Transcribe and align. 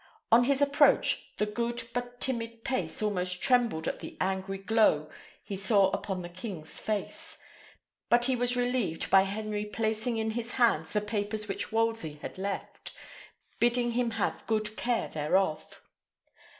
On 0.31 0.45
his 0.45 0.63
approach, 0.63 1.31
the 1.37 1.45
good 1.45 1.83
but 1.93 2.19
timid 2.19 2.63
Pace 2.63 3.03
almost 3.03 3.43
trembled 3.43 3.87
at 3.87 3.99
the 3.99 4.17
angry 4.19 4.57
glow 4.57 5.11
he 5.43 5.55
saw 5.55 5.91
upon 5.91 6.23
the 6.23 6.27
king's 6.27 6.79
face; 6.79 7.37
but 8.09 8.25
he 8.25 8.35
was 8.35 8.57
relieved 8.57 9.11
by 9.11 9.21
Henry 9.21 9.63
placing 9.63 10.17
in 10.17 10.31
his 10.31 10.53
hands 10.53 10.93
the 10.93 11.01
papers 11.01 11.47
which 11.47 11.71
Wolsey 11.71 12.15
had 12.23 12.39
left, 12.39 12.93
bidding 13.59 13.91
him 13.91 14.09
have 14.17 14.43
good 14.47 14.75
care 14.75 15.07
thereof. 15.07 15.83